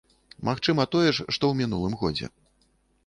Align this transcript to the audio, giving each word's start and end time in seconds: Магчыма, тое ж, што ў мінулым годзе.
Магчыма, 0.47 0.85
тое 0.95 1.05
ж, 1.05 1.13
што 1.35 1.43
ў 1.51 1.63
мінулым 1.63 1.93
годзе. 2.01 2.31